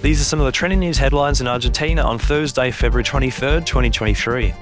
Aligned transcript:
These 0.00 0.20
are 0.20 0.24
some 0.24 0.38
of 0.38 0.46
the 0.46 0.52
trending 0.52 0.78
news 0.78 0.96
headlines 0.96 1.40
in 1.40 1.48
Argentina 1.48 2.02
on 2.02 2.20
Thursday, 2.20 2.70
February 2.70 3.02
23rd, 3.02 3.66
2023. 3.66 4.54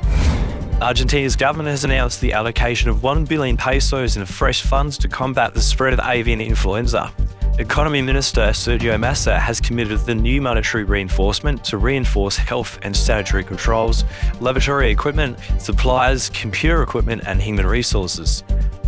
Argentina's 0.81 1.37
government 1.37 1.69
has 1.69 1.85
announced 1.85 2.23
the 2.23 2.33
allocation 2.33 2.89
of 2.89 3.03
1 3.03 3.27
billion 3.27 3.55
pesos 3.55 4.17
in 4.17 4.25
fresh 4.25 4.63
funds 4.63 4.97
to 4.97 5.09
combat 5.09 5.53
the 5.53 5.61
spread 5.61 5.93
of 5.93 6.01
avian 6.01 6.41
influenza. 6.41 7.13
Economy 7.59 8.01
Minister 8.01 8.47
Sergio 8.49 8.99
Massa 8.99 9.39
has 9.39 9.61
committed 9.61 10.01
the 10.01 10.15
new 10.15 10.41
monetary 10.41 10.85
reinforcement 10.85 11.63
to 11.65 11.77
reinforce 11.77 12.39
health 12.39 12.79
and 12.81 12.97
sanitary 12.97 13.45
controls, 13.45 14.05
laboratory 14.41 14.91
equipment, 14.91 15.39
supplies, 15.59 16.31
computer 16.31 16.83
equipment, 16.83 17.23
and 17.27 17.43
human 17.43 17.67
resources. 17.67 18.43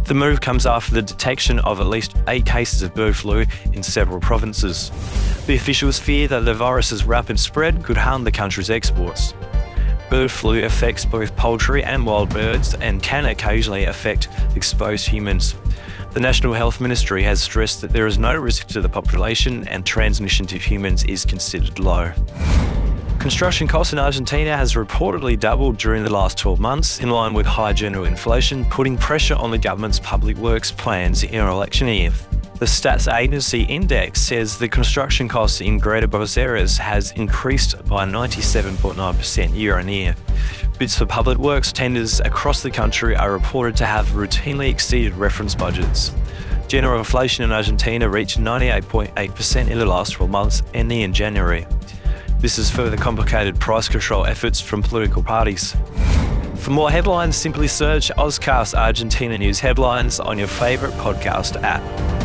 The 0.08 0.14
move 0.14 0.40
comes 0.40 0.64
after 0.64 0.94
the 0.94 1.02
detection 1.02 1.58
of 1.58 1.80
at 1.80 1.86
least 1.86 2.16
eight 2.28 2.46
cases 2.46 2.80
of 2.80 2.94
bird 2.94 3.14
flu 3.14 3.44
in 3.74 3.82
several 3.82 4.20
provinces. 4.20 4.88
The 5.46 5.54
officials 5.54 5.98
fear 5.98 6.26
that 6.28 6.46
the 6.46 6.54
virus's 6.54 7.04
rapid 7.04 7.38
spread 7.38 7.84
could 7.84 7.98
harm 7.98 8.24
the 8.24 8.32
country's 8.32 8.70
exports. 8.70 9.34
Bird 10.08 10.30
flu 10.30 10.64
affects 10.64 11.04
both 11.04 11.36
poultry 11.36 11.84
and 11.84 12.06
wild 12.06 12.30
birds 12.30 12.72
and 12.72 13.02
can 13.02 13.26
occasionally 13.26 13.84
affect 13.84 14.30
exposed 14.56 15.06
humans. 15.06 15.56
The 16.12 16.20
National 16.20 16.54
Health 16.54 16.80
Ministry 16.80 17.22
has 17.24 17.42
stressed 17.42 17.82
that 17.82 17.90
there 17.90 18.06
is 18.06 18.16
no 18.16 18.34
risk 18.34 18.68
to 18.68 18.80
the 18.80 18.88
population 18.88 19.68
and 19.68 19.84
transmission 19.84 20.46
to 20.46 20.56
humans 20.56 21.04
is 21.04 21.26
considered 21.26 21.78
low. 21.78 22.14
Construction 23.28 23.68
costs 23.68 23.92
in 23.92 23.98
Argentina 23.98 24.56
has 24.56 24.72
reportedly 24.72 25.38
doubled 25.38 25.76
during 25.76 26.02
the 26.02 26.10
last 26.10 26.38
12 26.38 26.58
months, 26.58 27.00
in 27.00 27.10
line 27.10 27.34
with 27.34 27.44
high 27.44 27.74
general 27.74 28.06
inflation, 28.06 28.64
putting 28.64 28.96
pressure 28.96 29.34
on 29.34 29.50
the 29.50 29.58
government's 29.58 30.00
public 30.00 30.38
works 30.38 30.72
plans 30.72 31.24
in 31.24 31.34
an 31.34 31.46
election 31.46 31.88
year. 31.88 32.10
The 32.54 32.64
Stats 32.64 33.14
Agency 33.14 33.66
Indec 33.66 34.16
says 34.16 34.56
the 34.56 34.66
construction 34.66 35.28
costs 35.28 35.60
in 35.60 35.76
Greater 35.76 36.06
Buenos 36.06 36.38
Aires 36.38 36.78
has 36.78 37.12
increased 37.12 37.74
by 37.84 38.06
97.9% 38.06 39.54
year 39.54 39.78
on 39.78 39.88
year. 39.88 40.16
Bids 40.78 40.96
for 40.96 41.04
public 41.04 41.36
works 41.36 41.70
tenders 41.70 42.20
across 42.20 42.62
the 42.62 42.70
country 42.70 43.14
are 43.14 43.30
reported 43.30 43.76
to 43.76 43.84
have 43.84 44.06
routinely 44.12 44.70
exceeded 44.70 45.12
reference 45.16 45.54
budgets. 45.54 46.12
General 46.66 46.98
inflation 46.98 47.44
in 47.44 47.52
Argentina 47.52 48.08
reached 48.08 48.38
98.8% 48.38 49.68
in 49.68 49.78
the 49.78 49.84
last 49.84 50.12
12 50.12 50.30
months, 50.30 50.62
ending 50.72 51.02
in 51.02 51.12
January. 51.12 51.66
This 52.40 52.56
has 52.56 52.70
further 52.70 52.96
complicated 52.96 53.58
price 53.58 53.88
control 53.88 54.24
efforts 54.24 54.60
from 54.60 54.80
political 54.80 55.24
parties. 55.24 55.74
For 56.54 56.70
more 56.70 56.90
headlines, 56.90 57.36
simply 57.36 57.66
search 57.66 58.10
Auscast 58.16 58.74
Argentina 58.74 59.36
News 59.36 59.58
Headlines 59.58 60.20
on 60.20 60.38
your 60.38 60.48
favourite 60.48 60.94
podcast 60.94 61.60
app. 61.62 62.17